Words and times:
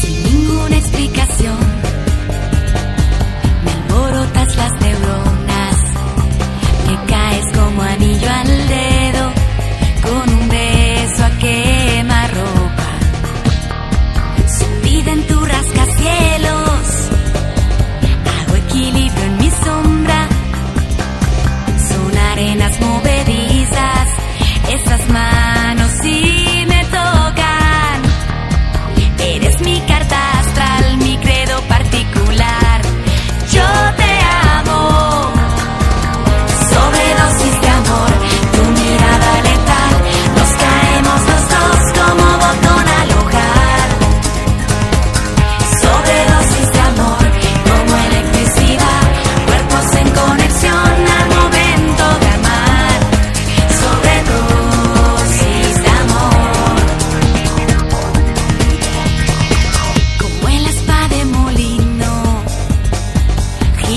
Sin 0.00 0.22
ninguna 0.24 0.76
explicación 0.76 1.58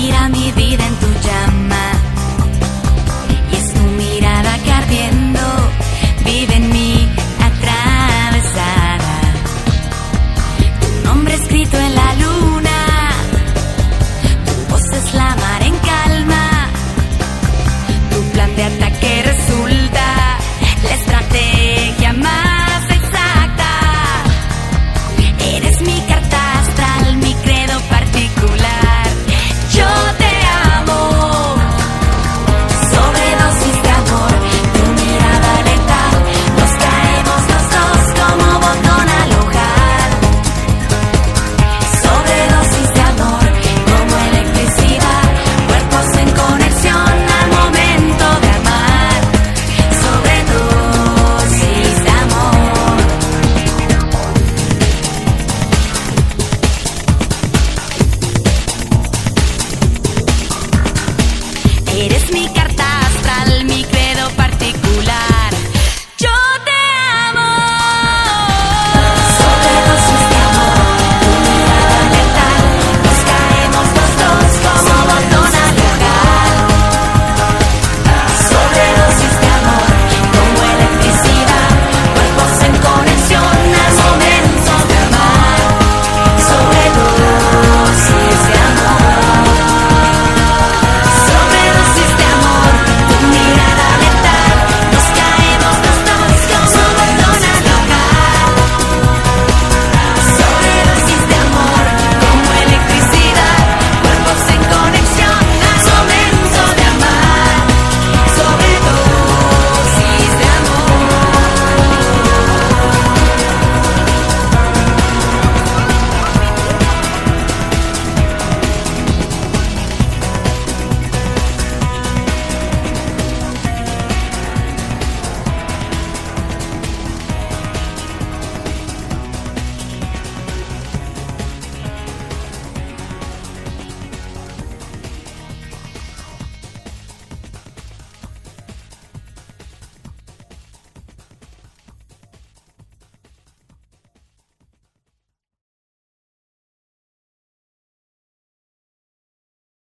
Mira 0.00 0.28
mi 0.28 0.52
vida 0.52 0.86
en 0.86 0.94
tu 1.00 1.07